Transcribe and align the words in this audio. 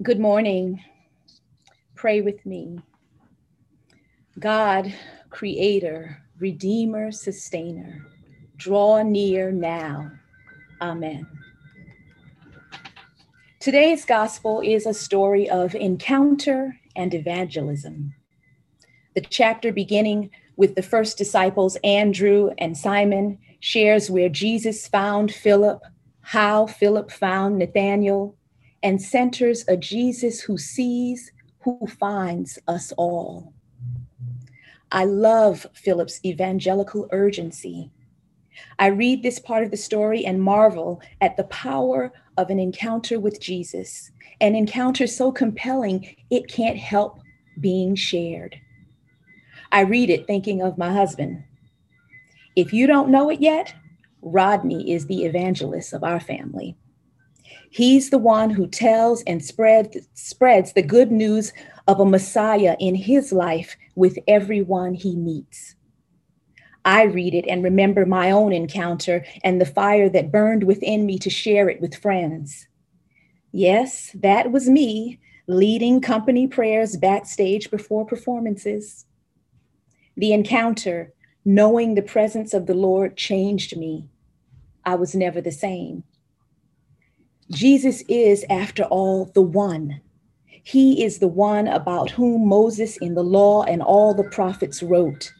Good 0.00 0.20
morning. 0.20 0.80
Pray 1.96 2.20
with 2.20 2.46
me. 2.46 2.78
God, 4.38 4.94
creator, 5.28 6.22
redeemer, 6.38 7.10
sustainer, 7.10 8.06
draw 8.56 9.02
near 9.02 9.50
now. 9.50 10.12
Amen. 10.80 11.26
Today's 13.58 14.04
gospel 14.04 14.60
is 14.60 14.86
a 14.86 14.94
story 14.94 15.50
of 15.50 15.74
encounter 15.74 16.78
and 16.94 17.12
evangelism. 17.12 18.14
The 19.16 19.22
chapter 19.22 19.72
beginning 19.72 20.30
with 20.54 20.76
the 20.76 20.82
first 20.82 21.18
disciples, 21.18 21.76
Andrew 21.82 22.50
and 22.58 22.78
Simon, 22.78 23.40
shares 23.58 24.08
where 24.08 24.28
Jesus 24.28 24.86
found 24.86 25.34
Philip, 25.34 25.82
how 26.20 26.68
Philip 26.68 27.10
found 27.10 27.58
Nathanael, 27.58 28.37
and 28.82 29.00
centers 29.00 29.64
a 29.68 29.76
Jesus 29.76 30.40
who 30.40 30.56
sees, 30.56 31.32
who 31.60 31.78
finds 31.86 32.58
us 32.68 32.92
all. 32.96 33.52
I 34.90 35.04
love 35.04 35.66
Philip's 35.74 36.20
evangelical 36.24 37.08
urgency. 37.12 37.90
I 38.78 38.86
read 38.86 39.22
this 39.22 39.38
part 39.38 39.62
of 39.62 39.70
the 39.70 39.76
story 39.76 40.24
and 40.24 40.42
marvel 40.42 41.00
at 41.20 41.36
the 41.36 41.44
power 41.44 42.12
of 42.36 42.50
an 42.50 42.58
encounter 42.58 43.20
with 43.20 43.40
Jesus, 43.40 44.10
an 44.40 44.54
encounter 44.54 45.06
so 45.06 45.30
compelling 45.30 46.16
it 46.30 46.48
can't 46.48 46.76
help 46.76 47.20
being 47.60 47.94
shared. 47.94 48.58
I 49.72 49.80
read 49.80 50.10
it 50.10 50.26
thinking 50.26 50.62
of 50.62 50.78
my 50.78 50.92
husband. 50.92 51.44
If 52.56 52.72
you 52.72 52.86
don't 52.86 53.10
know 53.10 53.30
it 53.30 53.40
yet, 53.40 53.74
Rodney 54.22 54.92
is 54.92 55.06
the 55.06 55.24
evangelist 55.24 55.92
of 55.92 56.02
our 56.02 56.20
family. 56.20 56.76
He's 57.70 58.10
the 58.10 58.18
one 58.18 58.50
who 58.50 58.66
tells 58.66 59.22
and 59.24 59.44
spread, 59.44 59.94
spreads 60.14 60.72
the 60.72 60.82
good 60.82 61.12
news 61.12 61.52
of 61.86 62.00
a 62.00 62.04
Messiah 62.04 62.76
in 62.80 62.94
his 62.94 63.32
life 63.32 63.76
with 63.94 64.18
everyone 64.26 64.94
he 64.94 65.16
meets. 65.16 65.74
I 66.84 67.04
read 67.04 67.34
it 67.34 67.46
and 67.46 67.62
remember 67.62 68.06
my 68.06 68.30
own 68.30 68.52
encounter 68.52 69.24
and 69.44 69.60
the 69.60 69.66
fire 69.66 70.08
that 70.08 70.32
burned 70.32 70.64
within 70.64 71.04
me 71.04 71.18
to 71.18 71.28
share 71.28 71.68
it 71.68 71.80
with 71.80 71.94
friends. 71.94 72.66
Yes, 73.52 74.10
that 74.14 74.52
was 74.52 74.68
me 74.68 75.18
leading 75.46 76.00
company 76.00 76.46
prayers 76.46 76.96
backstage 76.96 77.70
before 77.70 78.04
performances. 78.06 79.06
The 80.16 80.32
encounter, 80.32 81.12
knowing 81.44 81.94
the 81.94 82.02
presence 82.02 82.52
of 82.52 82.66
the 82.66 82.74
Lord, 82.74 83.16
changed 83.16 83.76
me. 83.76 84.08
I 84.84 84.94
was 84.94 85.14
never 85.14 85.40
the 85.40 85.52
same. 85.52 86.04
Jesus 87.50 88.02
is, 88.08 88.44
after 88.50 88.84
all, 88.84 89.26
the 89.34 89.42
one. 89.42 90.00
He 90.64 91.02
is 91.02 91.18
the 91.18 91.28
one 91.28 91.66
about 91.66 92.10
whom 92.10 92.46
Moses 92.46 92.98
in 92.98 93.14
the 93.14 93.24
law 93.24 93.62
and 93.62 93.82
all 93.82 94.12
the 94.12 94.28
prophets 94.30 94.82
wrote. 94.82 95.32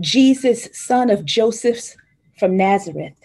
Jesus, 0.00 0.68
son 0.72 1.08
of 1.08 1.24
Joseph 1.24 1.94
from 2.38 2.56
Nazareth. 2.56 3.18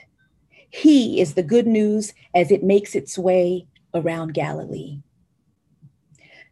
He 0.70 1.20
is 1.20 1.34
the 1.34 1.42
good 1.44 1.66
news 1.66 2.14
as 2.36 2.52
it 2.52 2.62
makes 2.62 2.94
its 2.94 3.18
way 3.18 3.66
around 3.96 4.36
Galilee. 4.36 5.00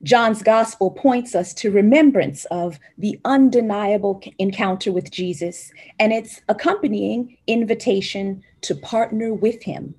John's 0.02 0.42
gospel 0.42 0.92
points 0.92 1.36
us 1.36 1.53
to 1.55 1.72
remembrance 1.72 2.45
of 2.45 2.80
the 2.97 3.20
undeniable 3.25 4.22
encounter 4.39 4.92
with 4.92 5.11
Jesus 5.11 5.72
and 5.99 6.11
its 6.11 6.42
accompanying 6.49 7.38
invitation 7.47 8.44
to 8.61 8.75
partner 8.75 9.33
with 9.33 9.61
him 9.64 9.95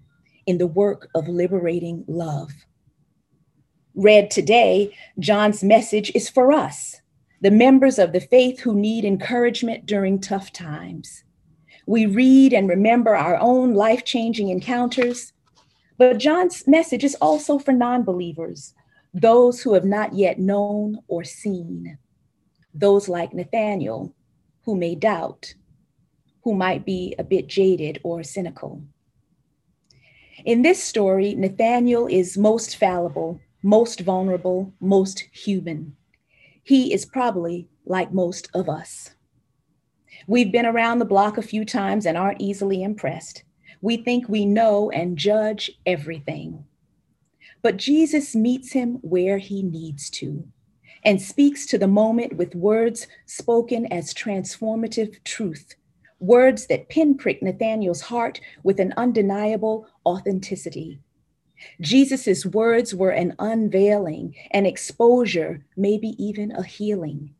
in 0.46 0.58
the 0.58 0.66
work 0.66 1.08
of 1.14 1.28
liberating 1.28 2.04
love. 2.06 2.50
Read 3.94 4.30
today, 4.30 4.94
John's 5.18 5.64
message 5.64 6.12
is 6.14 6.28
for 6.28 6.52
us, 6.52 7.00
the 7.40 7.50
members 7.50 7.98
of 7.98 8.12
the 8.12 8.20
faith 8.20 8.60
who 8.60 8.74
need 8.74 9.04
encouragement 9.04 9.86
during 9.86 10.20
tough 10.20 10.52
times. 10.52 11.24
We 11.86 12.06
read 12.06 12.52
and 12.52 12.68
remember 12.68 13.14
our 13.14 13.36
own 13.36 13.74
life 13.74 14.04
changing 14.04 14.48
encounters, 14.48 15.32
but 15.98 16.18
John's 16.18 16.66
message 16.66 17.04
is 17.04 17.14
also 17.16 17.58
for 17.58 17.72
non 17.72 18.02
believers, 18.02 18.74
those 19.14 19.62
who 19.62 19.72
have 19.74 19.84
not 19.84 20.14
yet 20.14 20.38
known 20.38 20.98
or 21.08 21.24
seen, 21.24 21.98
those 22.74 23.08
like 23.08 23.32
Nathaniel, 23.32 24.14
who 24.64 24.76
may 24.76 24.94
doubt, 24.94 25.54
who 26.42 26.54
might 26.54 26.84
be 26.84 27.14
a 27.18 27.24
bit 27.24 27.46
jaded 27.46 28.00
or 28.02 28.22
cynical. 28.22 28.82
In 30.44 30.62
this 30.62 30.82
story, 30.82 31.34
Nathaniel 31.34 32.06
is 32.06 32.36
most 32.36 32.76
fallible, 32.76 33.40
most 33.62 34.00
vulnerable, 34.00 34.74
most 34.80 35.20
human. 35.32 35.96
He 36.62 36.92
is 36.92 37.06
probably 37.06 37.68
like 37.86 38.12
most 38.12 38.50
of 38.52 38.68
us. 38.68 39.14
We've 40.26 40.52
been 40.52 40.66
around 40.66 40.98
the 40.98 41.04
block 41.04 41.38
a 41.38 41.42
few 41.42 41.64
times 41.64 42.04
and 42.04 42.18
aren't 42.18 42.40
easily 42.40 42.82
impressed. 42.82 43.44
We 43.80 43.96
think 43.96 44.28
we 44.28 44.44
know 44.44 44.90
and 44.90 45.16
judge 45.16 45.70
everything. 45.86 46.64
But 47.62 47.76
Jesus 47.76 48.34
meets 48.34 48.72
him 48.72 48.98
where 49.02 49.38
he 49.38 49.62
needs 49.62 50.10
to 50.10 50.46
and 51.04 51.22
speaks 51.22 51.66
to 51.66 51.78
the 51.78 51.88
moment 51.88 52.36
with 52.36 52.54
words 52.54 53.06
spoken 53.26 53.86
as 53.92 54.12
transformative 54.12 55.22
truth 55.24 55.76
words 56.18 56.66
that 56.66 56.88
pinprick 56.88 57.42
Nathaniel's 57.42 58.00
heart 58.00 58.40
with 58.62 58.80
an 58.80 58.94
undeniable 58.96 59.86
authenticity. 60.04 61.00
Jesus' 61.80 62.44
words 62.46 62.94
were 62.94 63.10
an 63.10 63.34
unveiling, 63.38 64.34
an 64.50 64.66
exposure, 64.66 65.64
maybe 65.76 66.14
even 66.22 66.52
a 66.52 66.62
healing. 66.62 67.34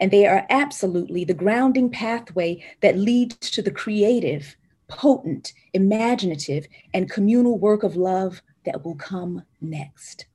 And 0.00 0.10
they 0.10 0.26
are 0.26 0.46
absolutely 0.50 1.24
the 1.24 1.34
grounding 1.34 1.90
pathway 1.90 2.64
that 2.80 2.98
leads 2.98 3.50
to 3.50 3.62
the 3.62 3.70
creative, 3.70 4.56
potent, 4.88 5.52
imaginative, 5.72 6.66
and 6.92 7.10
communal 7.10 7.58
work 7.58 7.82
of 7.82 7.96
love 7.96 8.42
that 8.64 8.84
will 8.84 8.96
come 8.96 9.42
next. 9.60 10.26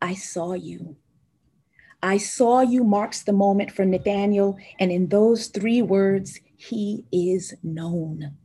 I 0.00 0.14
saw 0.14 0.54
you. 0.54 0.96
I 2.02 2.18
saw 2.18 2.60
you 2.60 2.84
marks 2.84 3.22
the 3.22 3.32
moment 3.32 3.72
for 3.72 3.84
Nathaniel, 3.84 4.56
and 4.78 4.92
in 4.92 5.08
those 5.08 5.48
three 5.48 5.82
words, 5.82 6.38
he 6.56 7.04
is 7.10 7.54
known. 7.62 8.36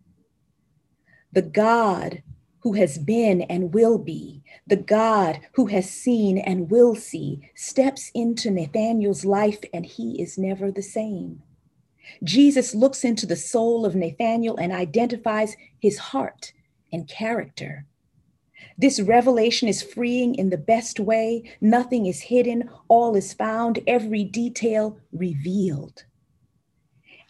The 1.31 1.44
God 1.44 2.24
who 2.59 2.74
has 2.74 2.97
been 2.97 3.42
and 3.44 3.74
will 3.74 3.97
be, 3.97 4.42
the 4.66 4.78
God 4.78 5.40
who 5.53 5.68
has 5.68 5.90
seen 5.90 6.38
and 6.38 6.72
will 6.72 6.96
see, 6.96 7.52
steps 7.56 8.09
into 8.16 8.50
Nathaniel's 8.50 9.25
life, 9.25 9.59
and 9.74 9.86
he 9.86 10.22
is 10.22 10.38
never 10.38 10.72
the 10.72 10.81
same. 10.81 11.42
Jesus 12.24 12.74
looks 12.74 13.03
into 13.03 13.25
the 13.25 13.36
soul 13.36 13.86
of 13.86 13.96
Nathaniel 13.96 14.58
and 14.58 14.72
identifies 14.72 15.56
his 15.80 15.97
heart 15.97 16.53
and 16.92 17.08
character. 17.08 17.86
This 18.78 19.00
revelation 19.00 19.68
is 19.68 19.84
freeing 19.84 20.36
in 20.36 20.50
the 20.50 20.58
best 20.58 21.00
way. 21.00 21.44
Nothing 21.62 22.06
is 22.06 22.22
hidden, 22.22 22.70
all 22.88 23.16
is 23.16 23.34
found, 23.34 23.80
every 23.88 24.24
detail 24.24 24.98
revealed. 25.12 26.04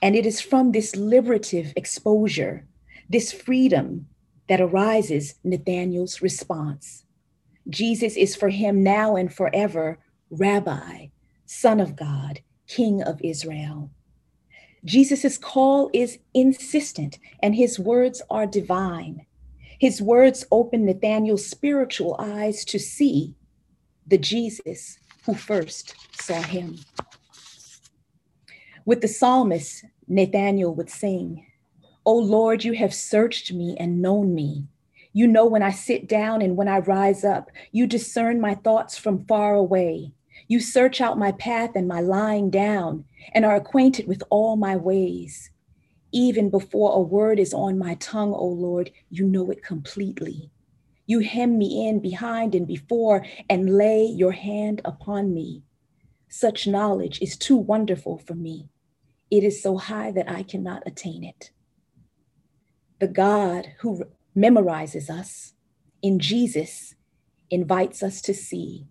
And 0.01 0.15
it 0.15 0.25
is 0.25 0.41
from 0.41 0.71
this 0.71 0.95
liberative 0.95 1.73
exposure, 1.75 2.67
this 3.09 3.31
freedom, 3.31 4.07
that 4.49 4.61
arises 4.61 5.35
Nathaniel's 5.43 6.21
response. 6.21 7.05
Jesus 7.69 8.17
is 8.17 8.35
for 8.35 8.49
him 8.49 8.83
now 8.83 9.15
and 9.15 9.33
forever 9.33 9.99
Rabbi, 10.29 11.07
Son 11.45 11.79
of 11.79 11.95
God, 11.95 12.41
King 12.67 13.01
of 13.01 13.21
Israel. 13.23 13.89
Jesus' 14.83 15.37
call 15.37 15.89
is 15.93 16.19
insistent 16.33 17.19
and 17.41 17.55
his 17.55 17.79
words 17.79 18.21
are 18.29 18.45
divine. 18.45 19.25
His 19.83 20.01
words 20.01 20.45
opened 20.49 20.85
Nathaniel's 20.85 21.45
spiritual 21.45 22.15
eyes 22.17 22.63
to 22.63 22.79
see 22.79 23.35
the 24.07 24.17
Jesus 24.17 24.97
who 25.25 25.33
first 25.35 25.93
saw 26.13 26.41
him. 26.41 26.79
With 28.85 29.01
the 29.01 29.09
psalmist, 29.09 29.83
Nathaniel 30.07 30.73
would 30.75 30.89
sing, 30.89 31.45
O 32.05 32.17
Lord, 32.17 32.63
you 32.63 32.71
have 32.75 32.93
searched 32.93 33.51
me 33.51 33.75
and 33.77 34.01
known 34.01 34.33
me. 34.33 34.69
You 35.11 35.27
know 35.27 35.45
when 35.45 35.61
I 35.61 35.71
sit 35.71 36.07
down 36.07 36.41
and 36.41 36.55
when 36.55 36.69
I 36.69 36.79
rise 36.79 37.25
up. 37.25 37.51
You 37.73 37.85
discern 37.85 38.39
my 38.39 38.55
thoughts 38.55 38.97
from 38.97 39.25
far 39.25 39.53
away. 39.53 40.13
You 40.47 40.61
search 40.61 41.01
out 41.01 41.19
my 41.19 41.33
path 41.33 41.71
and 41.75 41.89
my 41.89 41.99
lying 41.99 42.49
down 42.49 43.03
and 43.33 43.43
are 43.43 43.57
acquainted 43.57 44.07
with 44.07 44.23
all 44.29 44.55
my 44.55 44.77
ways. 44.77 45.49
Even 46.13 46.51
before 46.51 46.95
a 46.95 47.01
word 47.01 47.39
is 47.39 47.55
on 47.55 47.79
my 47.79 47.95
tongue, 47.95 48.33
O 48.33 48.45
Lord, 48.45 48.91
you 49.09 49.25
know 49.25 49.49
it 49.49 49.63
completely. 49.63 50.51
You 51.07 51.19
hem 51.19 51.57
me 51.57 51.87
in 51.89 52.01
behind 52.01 52.55
and 52.55 52.67
before 52.67 53.25
and 53.49 53.75
lay 53.77 54.05
your 54.05 54.31
hand 54.31 54.79
upon 54.85 55.33
me. 55.33 55.63
Such 56.29 56.67
knowledge 56.67 57.19
is 57.21 57.35
too 57.35 57.57
wonderful 57.57 58.19
for 58.19 58.35
me. 58.35 58.69
It 59.31 59.43
is 59.43 59.61
so 59.61 59.77
high 59.77 60.11
that 60.11 60.29
I 60.29 60.43
cannot 60.43 60.83
attain 60.85 61.23
it. 61.23 61.51
The 62.99 63.07
God 63.07 63.73
who 63.79 64.05
memorizes 64.37 65.09
us 65.09 65.53
in 66.03 66.19
Jesus 66.19 66.95
invites 67.49 68.03
us 68.03 68.21
to 68.21 68.33
see, 68.35 68.87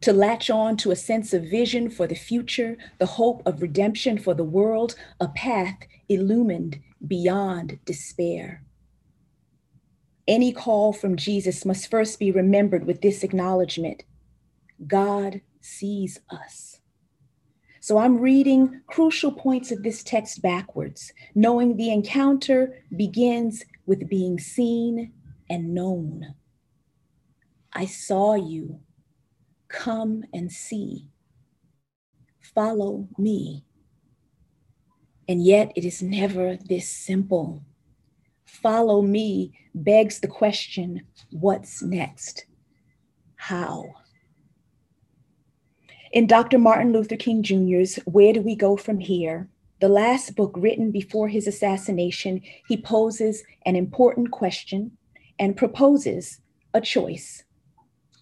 to 0.00 0.12
latch 0.12 0.50
on 0.50 0.76
to 0.78 0.90
a 0.90 0.96
sense 0.96 1.32
of 1.32 1.44
vision 1.44 1.90
for 1.90 2.06
the 2.06 2.14
future, 2.14 2.76
the 2.98 3.06
hope 3.06 3.42
of 3.46 3.62
redemption 3.62 4.18
for 4.18 4.34
the 4.34 4.44
world, 4.44 4.94
a 5.20 5.28
path 5.28 5.78
illumined 6.08 6.80
beyond 7.06 7.78
despair. 7.84 8.62
Any 10.26 10.52
call 10.52 10.92
from 10.92 11.16
Jesus 11.16 11.64
must 11.64 11.90
first 11.90 12.18
be 12.18 12.30
remembered 12.30 12.86
with 12.86 13.00
this 13.00 13.22
acknowledgement 13.22 14.04
God 14.86 15.40
sees 15.60 16.20
us. 16.30 16.80
So 17.80 17.98
I'm 17.98 18.18
reading 18.18 18.82
crucial 18.86 19.32
points 19.32 19.72
of 19.72 19.82
this 19.82 20.02
text 20.02 20.42
backwards, 20.42 21.12
knowing 21.34 21.76
the 21.76 21.90
encounter 21.90 22.82
begins 22.94 23.64
with 23.86 24.08
being 24.08 24.38
seen 24.38 25.12
and 25.48 25.74
known. 25.74 26.34
I 27.72 27.86
saw 27.86 28.34
you. 28.34 28.80
Come 29.68 30.24
and 30.32 30.50
see. 30.50 31.08
Follow 32.40 33.08
me. 33.18 33.64
And 35.28 35.44
yet 35.44 35.72
it 35.76 35.84
is 35.84 36.02
never 36.02 36.56
this 36.56 36.88
simple. 36.88 37.62
Follow 38.46 39.02
me 39.02 39.52
begs 39.74 40.20
the 40.20 40.28
question 40.28 41.02
what's 41.30 41.82
next? 41.82 42.46
How? 43.36 43.84
In 46.12 46.26
Dr. 46.26 46.58
Martin 46.58 46.92
Luther 46.92 47.16
King 47.16 47.42
Jr.'s 47.42 47.96
Where 48.06 48.32
Do 48.32 48.40
We 48.40 48.56
Go 48.56 48.76
From 48.78 48.98
Here? 48.98 49.48
The 49.80 49.88
last 49.88 50.34
book 50.34 50.54
written 50.56 50.90
before 50.90 51.28
his 51.28 51.46
assassination, 51.46 52.40
he 52.66 52.76
poses 52.76 53.44
an 53.66 53.76
important 53.76 54.30
question 54.30 54.96
and 55.38 55.56
proposes 55.56 56.40
a 56.74 56.80
choice 56.80 57.44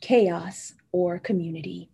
chaos 0.01 0.75
or 0.97 1.19
community. 1.19 1.91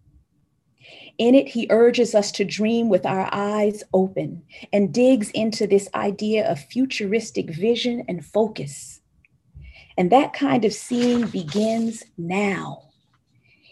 In 1.18 1.34
it, 1.34 1.48
he 1.48 1.66
urges 1.70 2.14
us 2.14 2.30
to 2.32 2.44
dream 2.44 2.88
with 2.88 3.04
our 3.04 3.28
eyes 3.32 3.82
open 3.92 4.44
and 4.72 4.94
digs 4.94 5.28
into 5.32 5.66
this 5.66 5.88
idea 5.92 6.48
of 6.48 6.60
futuristic 6.60 7.50
vision 7.50 8.04
and 8.06 8.24
focus. 8.24 9.00
And 9.98 10.10
that 10.12 10.32
kind 10.32 10.64
of 10.64 10.72
seeing 10.72 11.26
begins 11.26 12.04
now. 12.16 12.90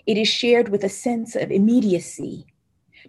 It 0.05 0.19
is 0.19 0.27
shared 0.27 0.69
with 0.69 0.83
a 0.83 0.89
sense 0.89 1.37
of 1.37 1.53
immediacy. 1.53 2.45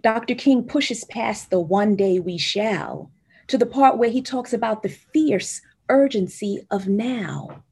Dr. 0.00 0.36
King 0.36 0.62
pushes 0.62 1.02
past 1.04 1.50
the 1.50 1.60
one 1.60 1.96
day 1.96 2.20
we 2.20 2.38
shall 2.38 3.10
to 3.48 3.58
the 3.58 3.66
part 3.66 3.98
where 3.98 4.10
he 4.10 4.22
talks 4.22 4.52
about 4.52 4.84
the 4.84 4.88
fierce 5.12 5.60
urgency 5.88 6.60
of 6.70 6.86
now, 6.86 7.64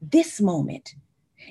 this 0.00 0.40
moment, 0.40 0.94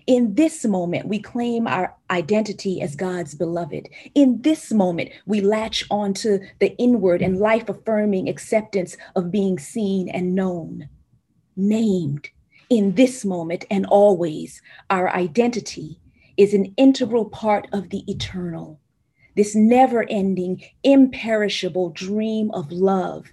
in 0.07 0.35
this 0.35 0.65
moment, 0.65 1.07
we 1.07 1.19
claim 1.19 1.67
our 1.67 1.95
identity 2.09 2.81
as 2.81 2.95
God's 2.95 3.35
beloved. 3.35 3.89
In 4.13 4.41
this 4.41 4.71
moment, 4.71 5.09
we 5.25 5.41
latch 5.41 5.85
onto 5.89 6.39
the 6.59 6.75
inward 6.77 7.21
and 7.21 7.39
life 7.39 7.69
affirming 7.69 8.27
acceptance 8.27 8.97
of 9.15 9.31
being 9.31 9.59
seen 9.59 10.09
and 10.09 10.35
known, 10.35 10.89
named. 11.55 12.29
In 12.69 12.95
this 12.95 13.23
moment 13.23 13.65
and 13.69 13.85
always, 13.85 14.61
our 14.89 15.09
identity 15.09 15.99
is 16.35 16.53
an 16.53 16.73
integral 16.77 17.25
part 17.25 17.67
of 17.71 17.89
the 17.89 18.03
eternal, 18.11 18.79
this 19.35 19.55
never 19.55 20.05
ending, 20.09 20.63
imperishable 20.83 21.91
dream 21.91 22.49
of 22.51 22.71
love. 22.71 23.31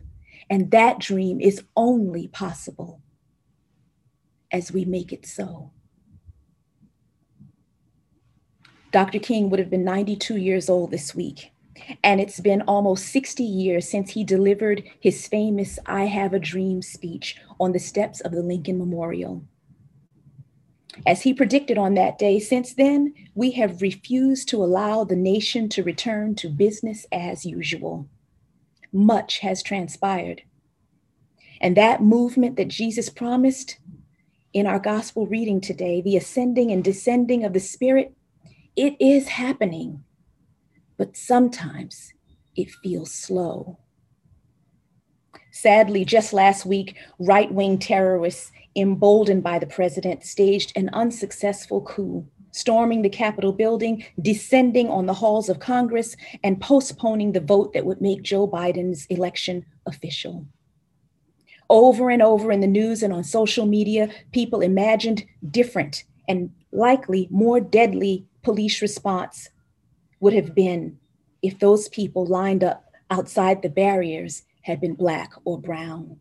And 0.50 0.70
that 0.70 0.98
dream 0.98 1.40
is 1.40 1.62
only 1.76 2.28
possible 2.28 3.00
as 4.50 4.70
we 4.70 4.84
make 4.84 5.12
it 5.12 5.24
so. 5.24 5.72
Dr. 8.92 9.18
King 9.18 9.48
would 9.48 9.58
have 9.58 9.70
been 9.70 9.84
92 9.84 10.36
years 10.36 10.68
old 10.68 10.90
this 10.90 11.14
week. 11.14 11.50
And 12.04 12.20
it's 12.20 12.40
been 12.40 12.62
almost 12.62 13.06
60 13.06 13.42
years 13.42 13.88
since 13.88 14.10
he 14.10 14.22
delivered 14.22 14.84
his 15.00 15.26
famous 15.26 15.78
I 15.86 16.04
Have 16.04 16.34
a 16.34 16.38
Dream 16.38 16.82
speech 16.82 17.36
on 17.58 17.72
the 17.72 17.78
steps 17.78 18.20
of 18.20 18.32
the 18.32 18.42
Lincoln 18.42 18.78
Memorial. 18.78 19.42
As 21.06 21.22
he 21.22 21.32
predicted 21.32 21.78
on 21.78 21.94
that 21.94 22.18
day, 22.18 22.38
since 22.38 22.74
then, 22.74 23.14
we 23.34 23.52
have 23.52 23.80
refused 23.80 24.48
to 24.50 24.62
allow 24.62 25.04
the 25.04 25.16
nation 25.16 25.70
to 25.70 25.82
return 25.82 26.34
to 26.36 26.50
business 26.50 27.06
as 27.10 27.46
usual. 27.46 28.06
Much 28.92 29.38
has 29.38 29.62
transpired. 29.62 30.42
And 31.62 31.76
that 31.78 32.02
movement 32.02 32.56
that 32.56 32.68
Jesus 32.68 33.08
promised 33.08 33.78
in 34.52 34.66
our 34.66 34.78
gospel 34.78 35.26
reading 35.26 35.62
today, 35.62 36.02
the 36.02 36.18
ascending 36.18 36.70
and 36.70 36.84
descending 36.84 37.42
of 37.42 37.54
the 37.54 37.60
Spirit, 37.60 38.14
it 38.76 38.96
is 39.00 39.28
happening, 39.28 40.04
but 40.96 41.16
sometimes 41.16 42.12
it 42.56 42.70
feels 42.82 43.12
slow. 43.12 43.78
Sadly, 45.50 46.04
just 46.04 46.32
last 46.32 46.64
week, 46.64 46.96
right 47.18 47.52
wing 47.52 47.78
terrorists, 47.78 48.50
emboldened 48.74 49.42
by 49.42 49.58
the 49.58 49.66
president, 49.66 50.24
staged 50.24 50.72
an 50.76 50.88
unsuccessful 50.94 51.82
coup, 51.82 52.26
storming 52.52 53.02
the 53.02 53.10
Capitol 53.10 53.52
building, 53.52 54.04
descending 54.20 54.88
on 54.88 55.04
the 55.04 55.14
halls 55.14 55.50
of 55.50 55.58
Congress, 55.58 56.16
and 56.42 56.60
postponing 56.60 57.32
the 57.32 57.40
vote 57.40 57.74
that 57.74 57.84
would 57.84 58.00
make 58.00 58.22
Joe 58.22 58.48
Biden's 58.48 59.04
election 59.06 59.66
official. 59.84 60.46
Over 61.68 62.08
and 62.08 62.22
over 62.22 62.50
in 62.50 62.60
the 62.60 62.66
news 62.66 63.02
and 63.02 63.12
on 63.12 63.24
social 63.24 63.66
media, 63.66 64.08
people 64.32 64.60
imagined 64.62 65.24
different 65.50 66.04
and 66.28 66.50
likely 66.72 67.28
more 67.30 67.60
deadly 67.60 68.26
police 68.42 68.82
response 68.82 69.48
would 70.20 70.32
have 70.32 70.54
been 70.54 70.98
if 71.42 71.58
those 71.58 71.88
people 71.88 72.26
lined 72.26 72.62
up 72.62 72.84
outside 73.10 73.62
the 73.62 73.68
barriers 73.68 74.42
had 74.62 74.80
been 74.80 74.94
black 74.94 75.32
or 75.44 75.60
brown. 75.60 76.18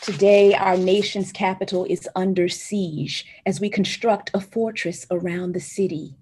Today, 0.00 0.54
our 0.54 0.76
nation's 0.76 1.30
capital 1.30 1.84
is 1.84 2.08
under 2.16 2.48
siege 2.48 3.26
as 3.46 3.60
we 3.60 3.68
construct 3.68 4.30
a 4.34 4.40
fortress 4.40 5.06
around 5.10 5.52
the 5.52 5.60
city, 5.60 6.16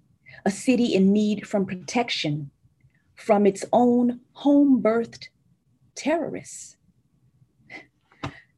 a 0.45 0.51
city 0.51 0.95
in 0.95 1.13
need 1.13 1.47
from 1.47 1.65
protection 1.65 2.51
from 3.15 3.47
its 3.47 3.65
own 3.73 4.21
home 4.33 4.83
birthed 4.83 5.29
terrorists. 5.95 6.77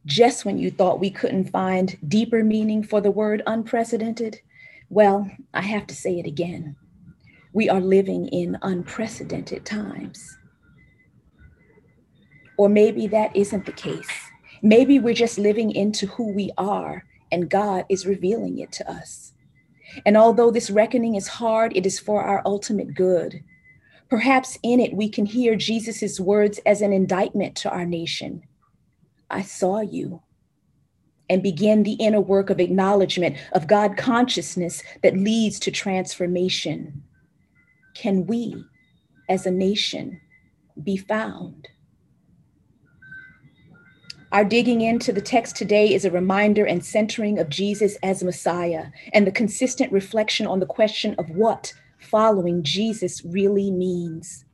Just 0.04 0.44
when 0.44 0.58
you 0.58 0.70
thought 0.70 1.00
we 1.00 1.10
couldn't 1.10 1.50
find 1.50 1.96
deeper 2.08 2.42
meaning 2.42 2.82
for 2.82 3.00
the 3.00 3.10
word 3.10 3.42
unprecedented, 3.46 4.40
well, 4.90 5.30
I 5.52 5.62
have 5.62 5.86
to 5.88 5.94
say 5.94 6.18
it 6.18 6.26
again. 6.26 6.76
We 7.52 7.68
are 7.68 7.80
living 7.80 8.28
in 8.28 8.58
unprecedented 8.62 9.64
times. 9.64 10.36
Or 12.56 12.68
maybe 12.68 13.06
that 13.08 13.34
isn't 13.36 13.66
the 13.66 13.72
case. 13.72 14.10
Maybe 14.62 14.98
we're 14.98 15.14
just 15.14 15.38
living 15.38 15.70
into 15.70 16.06
who 16.06 16.32
we 16.32 16.50
are 16.58 17.04
and 17.30 17.50
God 17.50 17.84
is 17.88 18.06
revealing 18.06 18.58
it 18.58 18.72
to 18.72 18.90
us. 18.90 19.32
And 20.04 20.16
although 20.16 20.50
this 20.50 20.70
reckoning 20.70 21.14
is 21.14 21.28
hard, 21.28 21.76
it 21.76 21.86
is 21.86 21.98
for 21.98 22.22
our 22.22 22.42
ultimate 22.44 22.94
good. 22.94 23.42
Perhaps 24.10 24.58
in 24.62 24.80
it 24.80 24.94
we 24.94 25.08
can 25.08 25.26
hear 25.26 25.54
Jesus' 25.54 26.18
words 26.18 26.58
as 26.66 26.80
an 26.80 26.92
indictment 26.92 27.56
to 27.56 27.70
our 27.70 27.84
nation 27.84 28.42
I 29.30 29.42
saw 29.42 29.80
you 29.80 30.22
and 31.30 31.42
begin 31.42 31.82
the 31.82 31.94
inner 31.94 32.20
work 32.20 32.50
of 32.50 32.60
acknowledgement 32.60 33.36
of 33.52 33.66
God 33.66 33.96
consciousness 33.96 34.82
that 35.02 35.16
leads 35.16 35.58
to 35.60 35.70
transformation. 35.70 37.02
Can 37.94 38.26
we, 38.26 38.64
as 39.28 39.46
a 39.46 39.50
nation, 39.50 40.20
be 40.82 40.96
found? 40.96 41.68
Our 44.30 44.44
digging 44.44 44.82
into 44.82 45.10
the 45.12 45.22
text 45.22 45.56
today 45.56 45.94
is 45.94 46.04
a 46.04 46.10
reminder 46.10 46.66
and 46.66 46.84
centering 46.84 47.38
of 47.38 47.48
Jesus 47.48 47.96
as 48.02 48.22
Messiah 48.22 48.88
and 49.14 49.26
the 49.26 49.32
consistent 49.32 49.90
reflection 49.90 50.46
on 50.46 50.60
the 50.60 50.66
question 50.66 51.14
of 51.18 51.30
what 51.30 51.72
following 51.98 52.62
Jesus 52.62 53.24
really 53.24 53.70
means. 53.70 54.44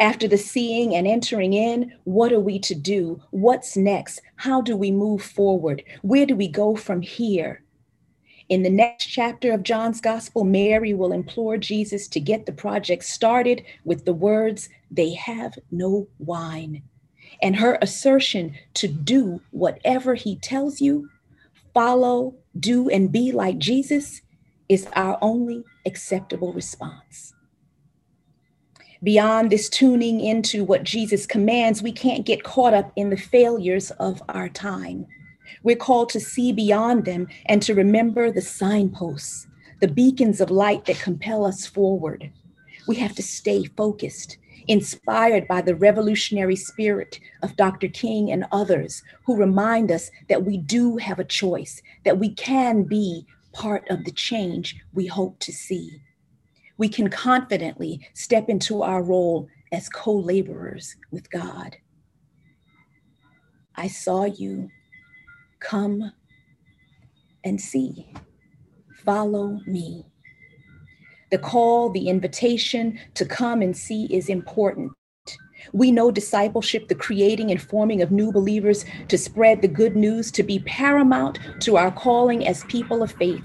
After 0.00 0.26
the 0.26 0.38
seeing 0.38 0.94
and 0.94 1.06
entering 1.06 1.52
in, 1.52 1.92
what 2.04 2.32
are 2.32 2.40
we 2.40 2.58
to 2.60 2.74
do? 2.74 3.20
What's 3.32 3.76
next? 3.76 4.22
How 4.36 4.62
do 4.62 4.74
we 4.74 4.90
move 4.90 5.22
forward? 5.22 5.84
Where 6.00 6.24
do 6.24 6.34
we 6.34 6.48
go 6.48 6.74
from 6.74 7.02
here? 7.02 7.62
In 8.48 8.62
the 8.62 8.70
next 8.70 9.04
chapter 9.04 9.52
of 9.52 9.62
John's 9.62 10.00
Gospel, 10.00 10.44
Mary 10.44 10.94
will 10.94 11.12
implore 11.12 11.58
Jesus 11.58 12.08
to 12.08 12.18
get 12.18 12.46
the 12.46 12.52
project 12.52 13.04
started 13.04 13.62
with 13.84 14.06
the 14.06 14.14
words, 14.14 14.70
They 14.90 15.12
have 15.12 15.58
no 15.70 16.08
wine. 16.18 16.82
And 17.42 17.54
her 17.56 17.78
assertion 17.82 18.54
to 18.74 18.88
do 18.88 19.42
whatever 19.50 20.14
he 20.14 20.36
tells 20.36 20.80
you, 20.80 21.10
follow, 21.74 22.34
do, 22.58 22.88
and 22.88 23.12
be 23.12 23.32
like 23.32 23.58
Jesus 23.58 24.22
is 24.70 24.88
our 24.96 25.18
only 25.20 25.62
acceptable 25.84 26.54
response 26.54 27.34
beyond 29.02 29.50
this 29.50 29.68
tuning 29.68 30.20
into 30.20 30.64
what 30.64 30.84
Jesus 30.84 31.26
commands, 31.26 31.82
we 31.82 31.92
can't 31.92 32.26
get 32.26 32.44
caught 32.44 32.74
up 32.74 32.92
in 32.96 33.10
the 33.10 33.16
failures 33.16 33.90
of 33.92 34.22
our 34.28 34.48
time. 34.48 35.06
We're 35.62 35.76
called 35.76 36.10
to 36.10 36.20
see 36.20 36.52
beyond 36.52 37.04
them 37.04 37.28
and 37.46 37.62
to 37.62 37.74
remember 37.74 38.30
the 38.30 38.42
signposts, 38.42 39.46
the 39.80 39.88
beacons 39.88 40.40
of 40.40 40.50
light 40.50 40.84
that 40.86 41.00
compel 41.00 41.44
us 41.44 41.66
forward. 41.66 42.30
We 42.86 42.96
have 42.96 43.14
to 43.16 43.22
stay 43.22 43.64
focused, 43.64 44.38
inspired 44.68 45.48
by 45.48 45.62
the 45.62 45.74
revolutionary 45.74 46.56
spirit 46.56 47.20
of 47.42 47.56
Dr. 47.56 47.88
King 47.88 48.30
and 48.30 48.46
others 48.52 49.02
who 49.24 49.36
remind 49.36 49.90
us 49.90 50.10
that 50.28 50.44
we 50.44 50.58
do 50.58 50.96
have 50.96 51.18
a 51.18 51.24
choice, 51.24 51.82
that 52.04 52.18
we 52.18 52.30
can 52.34 52.84
be 52.84 53.26
part 53.52 53.88
of 53.90 54.04
the 54.04 54.12
change 54.12 54.76
we 54.94 55.06
hope 55.06 55.38
to 55.40 55.52
see. 55.52 56.00
We 56.80 56.88
can 56.88 57.10
confidently 57.10 58.08
step 58.14 58.48
into 58.48 58.82
our 58.82 59.02
role 59.02 59.48
as 59.70 59.90
co 59.90 60.14
laborers 60.16 60.96
with 61.10 61.30
God. 61.30 61.76
I 63.76 63.86
saw 63.86 64.24
you 64.24 64.70
come 65.58 66.10
and 67.44 67.60
see. 67.60 68.10
Follow 69.04 69.60
me. 69.66 70.06
The 71.30 71.36
call, 71.36 71.90
the 71.90 72.08
invitation 72.08 72.98
to 73.12 73.26
come 73.26 73.60
and 73.60 73.76
see 73.76 74.06
is 74.06 74.30
important. 74.30 74.92
We 75.74 75.92
know 75.92 76.10
discipleship, 76.10 76.88
the 76.88 76.94
creating 76.94 77.50
and 77.50 77.60
forming 77.60 78.00
of 78.00 78.10
new 78.10 78.32
believers 78.32 78.86
to 79.08 79.18
spread 79.18 79.60
the 79.60 79.68
good 79.68 79.96
news, 79.96 80.30
to 80.30 80.42
be 80.42 80.60
paramount 80.60 81.40
to 81.60 81.76
our 81.76 81.90
calling 81.90 82.46
as 82.46 82.64
people 82.64 83.02
of 83.02 83.12
faith. 83.12 83.44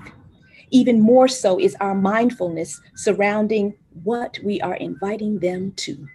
Even 0.75 0.99
more 0.99 1.29
so 1.29 1.57
is 1.57 1.73
our 1.79 1.95
mindfulness 1.95 2.81
surrounding 2.95 3.73
what 4.03 4.37
we 4.43 4.59
are 4.59 4.75
inviting 4.75 5.39
them 5.39 5.71
to. 5.77 6.05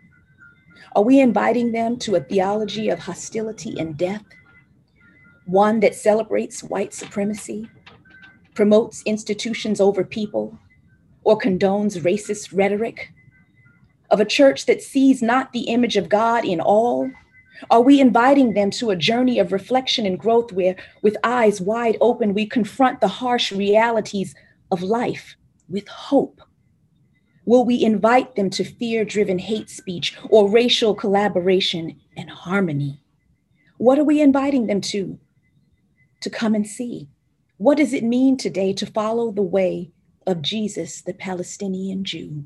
Are 0.94 1.02
we 1.02 1.18
inviting 1.18 1.72
them 1.72 1.96
to 2.00 2.16
a 2.16 2.20
theology 2.20 2.90
of 2.90 2.98
hostility 2.98 3.74
and 3.80 3.96
death? 3.96 4.22
One 5.46 5.80
that 5.80 5.94
celebrates 5.94 6.62
white 6.62 6.92
supremacy, 6.92 7.70
promotes 8.54 9.02
institutions 9.06 9.80
over 9.80 10.04
people, 10.04 10.58
or 11.24 11.38
condones 11.38 11.98
racist 11.98 12.50
rhetoric? 12.52 13.14
Of 14.10 14.20
a 14.20 14.26
church 14.26 14.66
that 14.66 14.82
sees 14.82 15.22
not 15.22 15.54
the 15.54 15.68
image 15.68 15.96
of 15.96 16.10
God 16.10 16.44
in 16.44 16.60
all? 16.60 17.10
Are 17.70 17.80
we 17.80 17.98
inviting 17.98 18.52
them 18.52 18.70
to 18.72 18.90
a 18.90 18.96
journey 18.96 19.38
of 19.38 19.52
reflection 19.52 20.04
and 20.04 20.18
growth 20.18 20.52
where, 20.52 20.76
with 21.00 21.16
eyes 21.24 21.62
wide 21.62 21.96
open, 22.02 22.34
we 22.34 22.44
confront 22.44 23.00
the 23.00 23.08
harsh 23.08 23.52
realities 23.52 24.34
of 24.70 24.82
life 24.82 25.36
with 25.68 25.88
hope? 25.88 26.40
Will 27.44 27.64
we 27.64 27.82
invite 27.82 28.36
them 28.36 28.50
to 28.50 28.64
fear 28.64 29.04
driven 29.04 29.38
hate 29.38 29.70
speech 29.70 30.16
or 30.28 30.48
racial 30.48 30.94
collaboration 30.94 31.98
and 32.16 32.30
harmony? 32.30 33.00
What 33.78 33.98
are 33.98 34.04
we 34.04 34.20
inviting 34.20 34.66
them 34.66 34.80
to? 34.82 35.18
To 36.20 36.30
come 36.30 36.54
and 36.54 36.66
see. 36.66 37.08
What 37.56 37.78
does 37.78 37.92
it 37.92 38.04
mean 38.04 38.36
today 38.36 38.72
to 38.74 38.86
follow 38.86 39.32
the 39.32 39.42
way 39.42 39.90
of 40.26 40.42
Jesus, 40.42 41.02
the 41.02 41.14
Palestinian 41.14 42.04
Jew? 42.04 42.44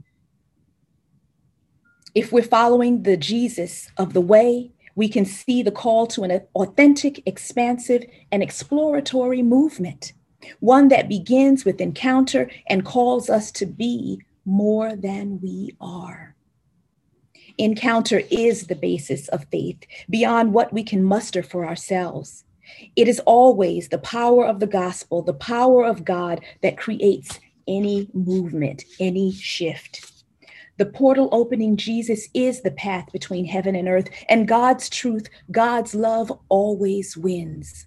If 2.15 2.31
we're 2.31 2.43
following 2.43 3.03
the 3.03 3.17
Jesus 3.17 3.91
of 3.97 4.13
the 4.13 4.21
way, 4.21 4.71
we 4.95 5.09
can 5.09 5.25
see 5.25 5.63
the 5.63 5.73
call 5.73 6.07
to 6.07 6.23
an 6.23 6.43
authentic, 6.55 7.23
expansive, 7.27 8.05
and 8.31 8.43
exploratory 8.43 9.43
movement, 9.43 10.13
one 10.61 10.89
that 10.89 11.09
begins 11.09 11.65
with 11.65 11.81
encounter 11.81 12.51
and 12.69 12.85
calls 12.85 13.31
us 13.31 13.51
to 13.53 13.67
be 13.67 14.21
more 14.45 14.95
than 14.97 15.41
we 15.41 15.75
are. 15.81 16.35
Encounter 17.59 18.23
is 18.31 18.67
the 18.67 18.75
basis 18.75 19.29
of 19.29 19.47
faith 19.51 19.85
beyond 20.11 20.53
what 20.53 20.73
we 20.73 20.83
can 20.83 21.05
muster 21.05 21.43
for 21.43 21.67
ourselves. 21.67 22.45
It 22.97 23.09
is 23.09 23.21
always 23.21 23.89
the 23.89 23.99
power 23.99 24.47
of 24.47 24.59
the 24.59 24.67
gospel, 24.67 25.23
the 25.23 25.35
power 25.35 25.85
of 25.85 26.05
God 26.05 26.41
that 26.63 26.79
creates 26.79 27.39
any 27.69 28.09
movement, 28.13 28.85
any 28.99 29.33
shift. 29.33 30.25
The 30.77 30.87
portal 30.87 31.29
opening 31.31 31.77
Jesus 31.77 32.29
is 32.35 32.63
the 32.63 32.73
path 32.73 33.13
between 33.13 33.45
heaven 33.45 33.77
and 33.77 33.87
earth, 33.87 34.09
and 34.29 34.49
God's 34.49 34.89
truth, 34.89 35.29
God's 35.51 35.95
love 35.95 36.37
always 36.49 37.17
wins. 37.17 37.87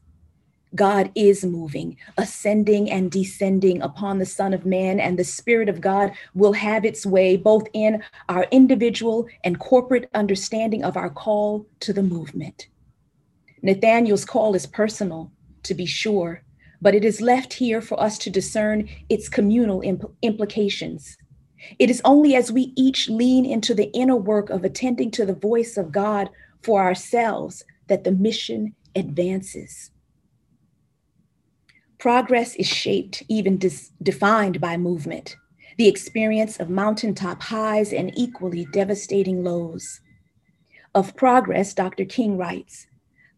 God 0.76 1.12
is 1.16 1.46
moving, 1.46 1.98
ascending 2.18 2.92
and 2.92 3.10
descending 3.10 3.82
upon 3.82 4.18
the 4.18 4.26
Son 4.26 4.54
of 4.54 4.66
Man, 4.66 5.00
and 5.00 5.18
the 5.18 5.24
Spirit 5.24 5.70
of 5.70 5.82
God 5.82 6.12
will 6.34 6.54
have 6.54 6.84
its 6.84 7.06
way 7.06 7.38
both 7.38 7.68
in 7.74 8.04
our 8.30 8.46
individual 8.52 9.28
and 9.44 9.60
corporate 9.60 10.10
understanding 10.14 10.84
of 10.84 10.98
our 10.98 11.10
call 11.10 11.66
to 11.80 11.94
the 11.94 12.04
movement. 12.04 12.68
Nathaniel's 13.62 14.26
call 14.26 14.56
is 14.56 14.66
personal, 14.66 15.32
to 15.64 15.74
be 15.74 15.86
sure, 15.86 16.44
but 16.82 16.94
it 16.94 17.04
is 17.04 17.22
left 17.22 17.54
here 17.54 17.82
for 17.82 18.00
us 18.00 18.18
to 18.20 18.30
discern 18.30 18.88
its 19.10 19.30
communal 19.30 19.82
impl- 19.82 20.14
implications. 20.22 21.18
It 21.80 21.90
is 21.90 22.02
only 22.06 22.36
as 22.36 22.52
we 22.52 22.74
each 22.76 23.10
lean 23.10 23.46
into 23.46 23.74
the 23.74 23.92
inner 23.94 24.16
work 24.16 24.50
of 24.50 24.64
attending 24.64 25.12
to 25.12 25.26
the 25.26 25.34
voice 25.34 25.76
of 25.76 25.92
God 25.92 26.30
for 26.62 26.82
ourselves 26.82 27.64
that 27.88 28.04
the 28.04 28.12
mission 28.12 28.76
advances. 28.96 29.92
Progress 32.00 32.56
is 32.58 32.68
shaped, 32.68 33.24
even 33.28 33.58
dis- 33.58 33.92
defined 34.04 34.62
by 34.62 34.78
movement, 34.78 35.36
the 35.80 35.88
experience 35.88 36.60
of 36.60 36.70
mountaintop 36.70 37.42
highs 37.42 37.92
and 37.92 38.12
equally 38.16 38.66
devastating 38.72 39.44
lows. 39.44 40.02
Of 40.94 41.16
progress, 41.16 41.74
Dr. 41.74 42.06
King 42.06 42.38
writes, 42.38 42.86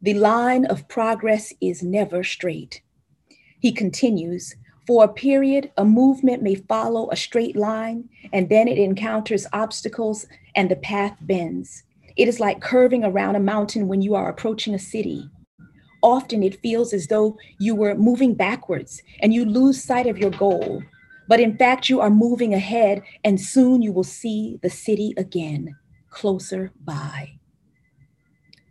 the 0.02 0.14
line 0.14 0.66
of 0.66 0.90
progress 0.90 1.54
is 1.62 1.82
never 1.82 2.22
straight. 2.22 2.82
He 3.62 3.72
continues, 3.72 4.56
for 4.86 5.06
a 5.06 5.10
period, 5.10 5.72
a 5.78 5.86
movement 5.86 6.44
may 6.44 6.56
follow 6.56 7.10
a 7.12 7.16
straight 7.16 7.56
line, 7.56 8.10
and 8.34 8.50
then 8.50 8.68
it 8.68 8.78
encounters 8.78 9.48
obstacles 9.54 10.26
and 10.56 10.70
the 10.70 10.76
path 10.76 11.16
bends. 11.22 11.84
It 12.18 12.28
is 12.28 12.42
like 12.42 12.60
curving 12.60 13.06
around 13.06 13.38
a 13.38 13.40
mountain 13.40 13.88
when 13.88 14.02
you 14.02 14.16
are 14.16 14.30
approaching 14.30 14.74
a 14.74 14.80
city 14.80 15.30
often 16.02 16.44
it 16.44 16.62
feels 16.62 16.94
as 16.94 17.08
though 17.08 17.38
you 17.60 17.76
were 17.76 17.96
moving 17.96 18.34
backwards 18.34 19.02
and 19.22 19.34
you 19.34 19.46
lose 19.46 19.84
sight 19.84 20.08
of 20.08 20.18
your 20.18 20.32
goal. 20.32 20.84
But 21.28 21.40
in 21.40 21.58
fact, 21.58 21.90
you 21.90 22.02
are 22.02 22.10
moving 22.10 22.54
ahead, 22.54 23.04
and 23.24 23.40
soon 23.40 23.84
you 23.84 23.92
will 23.92 24.04
see 24.04 24.58
the 24.64 24.70
city 24.70 25.14
again, 25.16 25.76
closer 26.10 26.72
by. 26.84 27.40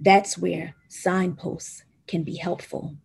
That's 0.00 0.36
where 0.36 0.74
signposts 0.88 1.84
can 2.08 2.24
be 2.24 2.36
helpful. 2.36 2.96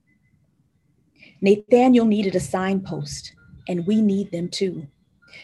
Nathaniel 1.39 2.05
needed 2.05 2.35
a 2.35 2.39
signpost, 2.39 3.33
and 3.67 3.85
we 3.85 4.01
need 4.01 4.31
them 4.31 4.49
too. 4.49 4.87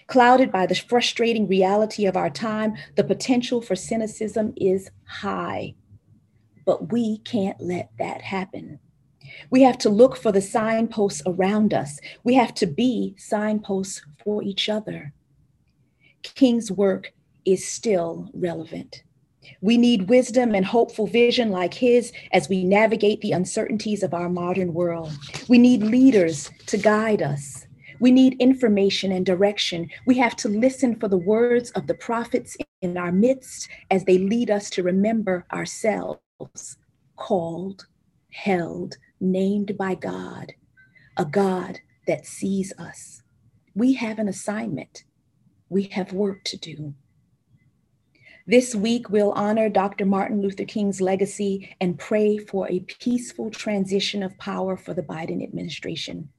Clouded 0.07 0.51
by 0.51 0.65
the 0.65 0.75
frustrating 0.75 1.47
reality 1.47 2.05
of 2.05 2.17
our 2.17 2.29
time, 2.29 2.75
the 2.95 3.03
potential 3.03 3.61
for 3.61 3.75
cynicism 3.75 4.53
is 4.57 4.89
high 5.05 5.75
but 6.69 6.91
we 6.91 7.17
can't 7.17 7.59
let 7.59 7.89
that 7.97 8.21
happen. 8.21 8.77
We 9.49 9.63
have 9.63 9.79
to 9.79 9.89
look 9.89 10.15
for 10.15 10.31
the 10.31 10.39
signposts 10.39 11.23
around 11.25 11.73
us. 11.73 11.99
We 12.23 12.35
have 12.35 12.53
to 12.53 12.67
be 12.67 13.15
signposts 13.17 14.03
for 14.23 14.43
each 14.43 14.69
other. 14.69 15.11
King's 16.21 16.71
work 16.71 17.11
is 17.43 17.67
still 17.67 18.29
relevant. 18.35 19.01
We 19.61 19.79
need 19.79 20.09
wisdom 20.09 20.53
and 20.53 20.63
hopeful 20.63 21.07
vision 21.07 21.49
like 21.49 21.73
his 21.73 22.13
as 22.33 22.47
we 22.47 22.63
navigate 22.63 23.21
the 23.21 23.31
uncertainties 23.31 24.03
of 24.03 24.13
our 24.13 24.29
modern 24.29 24.71
world. 24.75 25.11
We 25.47 25.57
need 25.57 25.81
leaders 25.81 26.51
to 26.67 26.77
guide 26.77 27.23
us. 27.23 27.65
We 27.99 28.11
need 28.11 28.39
information 28.39 29.11
and 29.11 29.25
direction. 29.25 29.89
We 30.05 30.17
have 30.17 30.35
to 30.37 30.47
listen 30.47 30.95
for 30.99 31.07
the 31.07 31.17
words 31.17 31.71
of 31.71 31.87
the 31.87 31.93
prophets 31.93 32.55
in 32.81 32.97
our 32.97 33.11
midst 33.11 33.69
as 33.91 34.05
they 34.05 34.17
lead 34.17 34.49
us 34.49 34.69
to 34.71 34.83
remember 34.83 35.45
ourselves 35.51 36.77
called, 37.17 37.87
held, 38.31 38.95
named 39.19 39.77
by 39.77 39.95
God, 39.95 40.53
a 41.17 41.25
God 41.25 41.79
that 42.07 42.25
sees 42.25 42.73
us. 42.77 43.21
We 43.75 43.93
have 43.93 44.19
an 44.19 44.27
assignment, 44.27 45.03
we 45.69 45.83
have 45.83 46.13
work 46.13 46.43
to 46.45 46.57
do. 46.57 46.93
This 48.47 48.73
week, 48.73 49.11
we'll 49.11 49.33
honor 49.33 49.69
Dr. 49.69 50.05
Martin 50.05 50.41
Luther 50.41 50.65
King's 50.65 51.01
legacy 51.01 51.75
and 51.79 51.99
pray 51.99 52.39
for 52.39 52.67
a 52.67 52.79
peaceful 52.79 53.51
transition 53.51 54.23
of 54.23 54.35
power 54.39 54.75
for 54.75 54.95
the 54.95 55.03
Biden 55.03 55.43
administration. 55.43 56.29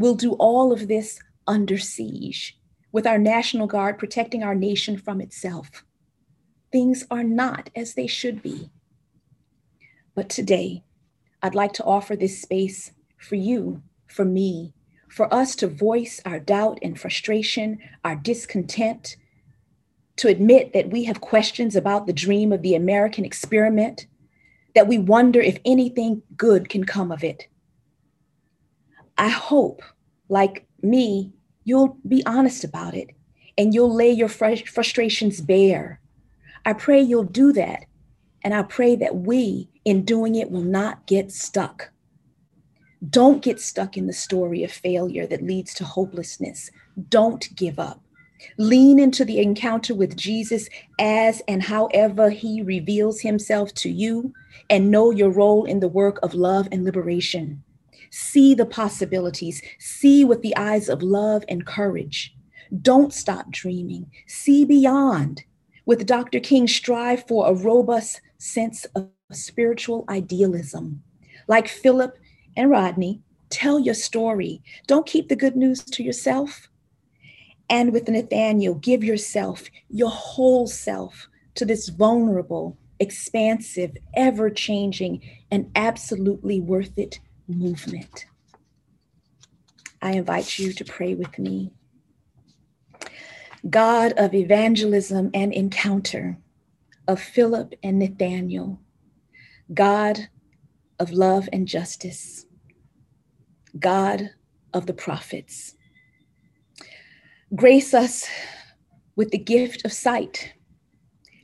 We'll 0.00 0.14
do 0.14 0.32
all 0.32 0.72
of 0.72 0.88
this 0.88 1.20
under 1.46 1.76
siege, 1.76 2.58
with 2.90 3.06
our 3.06 3.18
National 3.18 3.66
Guard 3.66 3.98
protecting 3.98 4.42
our 4.42 4.54
nation 4.54 4.96
from 4.96 5.20
itself. 5.20 5.84
Things 6.72 7.04
are 7.10 7.22
not 7.22 7.68
as 7.76 7.92
they 7.92 8.06
should 8.06 8.42
be. 8.42 8.70
But 10.14 10.30
today, 10.30 10.84
I'd 11.42 11.54
like 11.54 11.74
to 11.74 11.84
offer 11.84 12.16
this 12.16 12.40
space 12.40 12.92
for 13.18 13.34
you, 13.34 13.82
for 14.06 14.24
me, 14.24 14.72
for 15.10 15.32
us 15.34 15.54
to 15.56 15.66
voice 15.66 16.18
our 16.24 16.40
doubt 16.40 16.78
and 16.80 16.98
frustration, 16.98 17.78
our 18.02 18.16
discontent, 18.16 19.16
to 20.16 20.28
admit 20.28 20.72
that 20.72 20.88
we 20.88 21.04
have 21.04 21.20
questions 21.20 21.76
about 21.76 22.06
the 22.06 22.14
dream 22.14 22.52
of 22.52 22.62
the 22.62 22.74
American 22.74 23.26
experiment, 23.26 24.06
that 24.74 24.88
we 24.88 24.96
wonder 24.96 25.42
if 25.42 25.58
anything 25.66 26.22
good 26.38 26.70
can 26.70 26.84
come 26.84 27.12
of 27.12 27.22
it. 27.22 27.48
I 29.20 29.28
hope, 29.28 29.82
like 30.28 30.66
me, 30.82 31.32
You'll 31.64 31.98
be 32.08 32.24
honest 32.26 32.64
about 32.64 32.94
it 32.94 33.10
and 33.58 33.74
you'll 33.74 33.94
lay 33.94 34.10
your 34.10 34.28
frustrations 34.28 35.40
bare. 35.40 36.00
I 36.64 36.72
pray 36.72 37.00
you'll 37.00 37.24
do 37.24 37.52
that. 37.52 37.84
And 38.42 38.54
I 38.54 38.62
pray 38.62 38.96
that 38.96 39.16
we, 39.16 39.68
in 39.84 40.04
doing 40.04 40.34
it, 40.34 40.50
will 40.50 40.62
not 40.62 41.06
get 41.06 41.30
stuck. 41.30 41.92
Don't 43.08 43.42
get 43.42 43.60
stuck 43.60 43.96
in 43.96 44.06
the 44.06 44.12
story 44.12 44.64
of 44.64 44.72
failure 44.72 45.26
that 45.26 45.42
leads 45.44 45.74
to 45.74 45.84
hopelessness. 45.84 46.70
Don't 47.08 47.54
give 47.54 47.78
up. 47.78 48.02
Lean 48.56 48.98
into 48.98 49.24
the 49.26 49.38
encounter 49.40 49.94
with 49.94 50.16
Jesus 50.16 50.68
as 50.98 51.42
and 51.46 51.62
however 51.62 52.30
he 52.30 52.62
reveals 52.62 53.20
himself 53.20 53.74
to 53.74 53.90
you, 53.90 54.32
and 54.70 54.90
know 54.90 55.10
your 55.10 55.30
role 55.30 55.66
in 55.66 55.80
the 55.80 55.88
work 55.88 56.18
of 56.22 56.32
love 56.34 56.66
and 56.72 56.84
liberation. 56.84 57.62
See 58.10 58.54
the 58.54 58.66
possibilities, 58.66 59.62
see 59.78 60.24
with 60.24 60.42
the 60.42 60.56
eyes 60.56 60.88
of 60.88 61.02
love 61.02 61.44
and 61.48 61.64
courage. 61.64 62.34
Don't 62.82 63.12
stop 63.12 63.50
dreaming, 63.50 64.10
see 64.26 64.64
beyond. 64.64 65.44
With 65.86 66.06
Dr. 66.06 66.40
King, 66.40 66.68
strive 66.68 67.26
for 67.26 67.48
a 67.48 67.54
robust 67.54 68.20
sense 68.38 68.84
of 68.96 69.08
spiritual 69.32 70.04
idealism. 70.08 71.02
Like 71.48 71.68
Philip 71.68 72.18
and 72.56 72.70
Rodney, 72.70 73.22
tell 73.48 73.78
your 73.78 73.94
story. 73.94 74.62
Don't 74.86 75.06
keep 75.06 75.28
the 75.28 75.36
good 75.36 75.56
news 75.56 75.82
to 75.82 76.02
yourself. 76.02 76.68
And 77.68 77.92
with 77.92 78.08
Nathaniel, 78.08 78.74
give 78.74 79.04
yourself, 79.04 79.64
your 79.88 80.10
whole 80.10 80.66
self, 80.66 81.28
to 81.54 81.64
this 81.64 81.88
vulnerable, 81.88 82.76
expansive, 82.98 83.96
ever 84.14 84.50
changing, 84.50 85.22
and 85.50 85.70
absolutely 85.76 86.60
worth 86.60 86.96
it 86.98 87.20
movement. 87.50 88.26
I 90.02 90.12
invite 90.12 90.58
you 90.58 90.72
to 90.72 90.84
pray 90.84 91.14
with 91.14 91.38
me. 91.38 91.72
God 93.68 94.12
of 94.16 94.34
evangelism 94.34 95.30
and 95.34 95.52
encounter, 95.52 96.38
of 97.06 97.20
Philip 97.20 97.74
and 97.82 97.98
Nathaniel, 97.98 98.80
God 99.74 100.28
of 100.98 101.10
love 101.10 101.48
and 101.52 101.68
justice, 101.68 102.46
God 103.78 104.30
of 104.72 104.86
the 104.86 104.94
prophets. 104.94 105.74
Grace 107.54 107.92
us 107.92 108.26
with 109.16 109.30
the 109.30 109.38
gift 109.38 109.84
of 109.84 109.92
sight. 109.92 110.54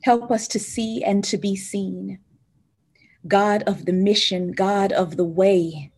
Help 0.02 0.30
us 0.30 0.48
to 0.48 0.58
see 0.58 1.02
and 1.02 1.24
to 1.24 1.36
be 1.36 1.56
seen. 1.56 2.20
God 3.26 3.64
of 3.64 3.86
the 3.86 3.92
mission, 3.92 4.52
God 4.52 4.92
of 4.92 5.16
the 5.16 5.24
way. 5.24 5.90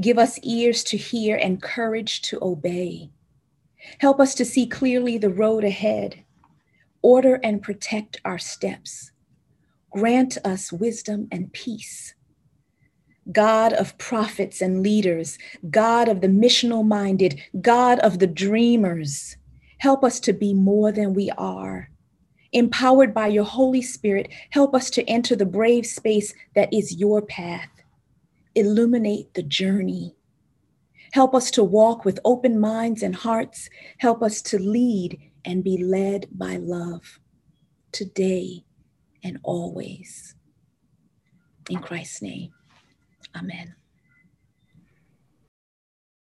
Give 0.00 0.18
us 0.18 0.38
ears 0.42 0.84
to 0.84 0.96
hear 0.96 1.36
and 1.36 1.60
courage 1.60 2.22
to 2.22 2.38
obey. 2.40 3.10
Help 3.98 4.20
us 4.20 4.34
to 4.36 4.44
see 4.44 4.66
clearly 4.66 5.18
the 5.18 5.30
road 5.30 5.64
ahead. 5.64 6.24
Order 7.02 7.40
and 7.42 7.62
protect 7.62 8.20
our 8.24 8.38
steps. 8.38 9.10
Grant 9.90 10.38
us 10.44 10.72
wisdom 10.72 11.26
and 11.32 11.52
peace. 11.52 12.14
God 13.32 13.72
of 13.72 13.98
prophets 13.98 14.60
and 14.60 14.82
leaders, 14.82 15.36
God 15.70 16.08
of 16.08 16.20
the 16.20 16.28
missional 16.28 16.86
minded, 16.86 17.40
God 17.60 17.98
of 18.00 18.20
the 18.20 18.26
dreamers, 18.26 19.36
help 19.78 20.02
us 20.04 20.20
to 20.20 20.32
be 20.32 20.54
more 20.54 20.92
than 20.92 21.12
we 21.12 21.30
are. 21.36 21.90
Empowered 22.52 23.12
by 23.12 23.26
your 23.26 23.44
Holy 23.44 23.82
Spirit, 23.82 24.28
help 24.50 24.74
us 24.74 24.88
to 24.90 25.04
enter 25.08 25.36
the 25.36 25.44
brave 25.44 25.84
space 25.84 26.32
that 26.54 26.72
is 26.72 26.96
your 26.96 27.20
path. 27.20 27.68
Illuminate 28.58 29.34
the 29.34 29.42
journey. 29.44 30.16
Help 31.12 31.32
us 31.32 31.48
to 31.52 31.62
walk 31.62 32.04
with 32.04 32.18
open 32.24 32.58
minds 32.58 33.04
and 33.04 33.14
hearts. 33.14 33.70
Help 33.98 34.20
us 34.20 34.42
to 34.42 34.58
lead 34.58 35.16
and 35.44 35.62
be 35.62 35.78
led 35.78 36.26
by 36.32 36.56
love 36.56 37.20
today 37.92 38.64
and 39.22 39.38
always. 39.44 40.34
In 41.70 41.78
Christ's 41.78 42.20
name. 42.20 42.52
Amen. 43.36 43.77